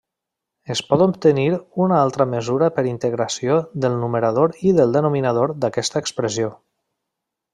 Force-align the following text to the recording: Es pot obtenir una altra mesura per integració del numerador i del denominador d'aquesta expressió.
Es 0.75 0.79
pot 0.91 1.01
obtenir 1.05 1.43
una 1.87 1.99
altra 2.05 2.25
mesura 2.31 2.69
per 2.79 2.85
integració 2.93 3.59
del 3.85 3.99
numerador 4.05 4.55
i 4.71 4.75
del 4.81 4.97
denominador 4.99 5.55
d'aquesta 5.67 6.05
expressió. 6.07 6.49